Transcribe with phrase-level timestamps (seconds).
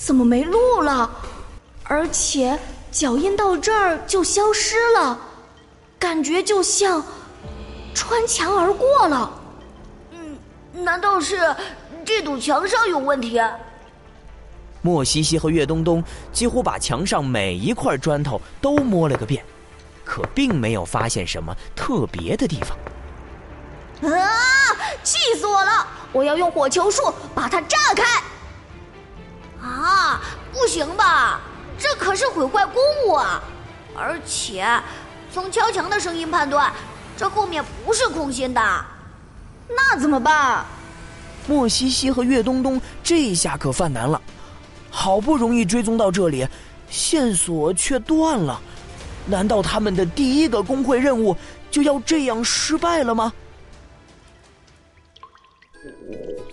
[0.00, 1.10] 怎么没路了？
[1.82, 2.56] 而且
[2.90, 5.18] 脚印到这儿就消失了，
[5.98, 7.04] 感觉就像
[7.94, 9.30] 穿墙而过了。
[10.12, 10.38] 嗯，
[10.72, 11.54] 难道是
[12.04, 13.40] 这堵墙上有问题？
[14.80, 16.02] 莫西西和岳东东
[16.32, 19.44] 几乎把墙上每一块砖头都摸了个遍，
[20.04, 24.12] 可并没有发现什么特别的地方。
[24.12, 24.30] 啊！
[25.02, 25.86] 气死我了！
[26.12, 27.02] 我要用火球术
[27.34, 28.04] 把它炸开！
[29.62, 30.20] 啊，
[30.52, 31.40] 不行吧？
[31.78, 33.42] 这可是毁坏公物啊！
[33.96, 34.66] 而且，
[35.32, 36.72] 从敲墙的声音判断，
[37.16, 38.60] 这后面不是空心的。
[39.68, 40.64] 那怎么办？
[41.46, 44.20] 莫西西和岳东东这下可犯难了。
[44.90, 46.46] 好不容易追踪到这里，
[46.90, 48.60] 线索却断了。
[49.26, 51.36] 难道他们的第一个工会任务
[51.70, 53.32] 就要这样失败了吗？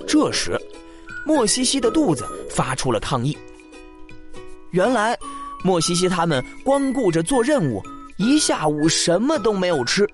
[0.08, 0.60] 这时，
[1.26, 3.38] 莫西西的肚子发出了抗议。
[4.72, 5.18] 原来，
[5.64, 7.82] 莫西西他们光顾着做任务，
[8.18, 10.08] 一下午什么都没有吃，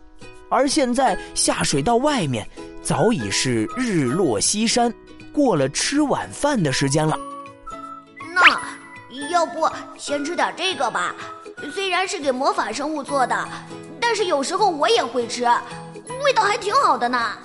[0.50, 2.48] 而现在下水道外面
[2.82, 4.94] 早已是日落西山，
[5.34, 7.20] 过了吃晚饭的时间了。
[8.34, 11.14] 那要不先吃点这个吧？
[11.74, 13.50] 虽然是给魔法生物做的，
[14.00, 15.44] 但是有时候我也会吃，
[16.24, 17.38] 味道还挺好的呢。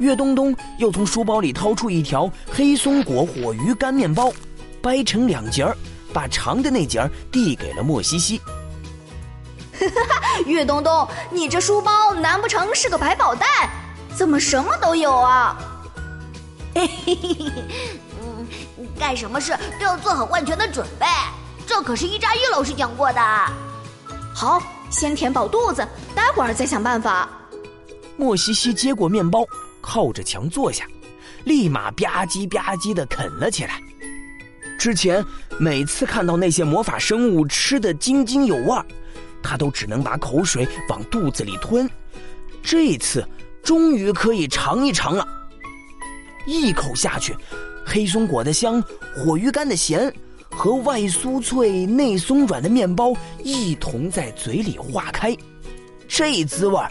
[0.00, 4.32] 岳东东又从书包里掏出一条黑松果火鱼干面包，
[4.80, 5.76] 掰成两截儿，
[6.12, 8.40] 把长的那截儿递给了莫西西。
[10.46, 13.46] 岳东东，你这书包难不成是个百宝袋？
[14.16, 15.58] 怎么什么都有啊？
[16.74, 17.52] 嘿嘿嘿嘿，
[18.22, 18.46] 嗯，
[18.98, 21.06] 干什么事都要做好万全的准备，
[21.66, 23.20] 这可是一扎一老师讲过的。
[24.34, 27.28] 好，先填饱肚子，待会儿再想办法。
[28.16, 29.44] 莫西西接过面包。
[29.80, 30.86] 靠着墙坐下，
[31.44, 33.80] 立马吧唧吧唧的啃了起来。
[34.78, 35.24] 之前
[35.58, 38.82] 每次看到那些魔法生物吃的津津有味，
[39.42, 41.88] 他都只能把口水往肚子里吞。
[42.62, 43.26] 这次
[43.62, 45.26] 终于可以尝一尝了。
[46.46, 47.36] 一口下去，
[47.84, 48.82] 黑松果的香、
[49.14, 50.12] 火鱼干的咸
[50.50, 55.36] 和外酥脆内松软的面包一同在嘴里化开。
[56.08, 56.90] 这滋味儿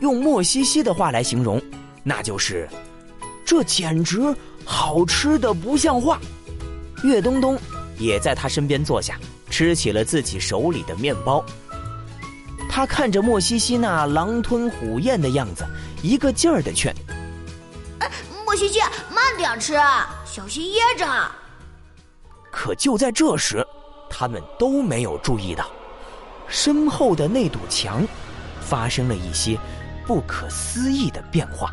[0.00, 1.62] 用莫西西的话来形容。
[2.08, 2.66] 那就是，
[3.44, 6.18] 这简直好吃的不像话。
[7.04, 7.60] 岳东东
[7.98, 9.20] 也在他身边坐下，
[9.50, 11.44] 吃起了自己手里的面包。
[12.66, 15.66] 他看着莫西西那狼吞虎咽的样子，
[16.02, 16.94] 一个劲儿的劝
[18.46, 18.80] ：“莫西西，
[19.10, 19.74] 慢点吃，
[20.24, 21.06] 小心噎着。”
[22.50, 23.62] 可就在这时，
[24.08, 25.66] 他们都没有注意到，
[26.48, 28.02] 身后的那堵墙
[28.62, 29.58] 发生了一些
[30.06, 31.70] 不可思议的变化。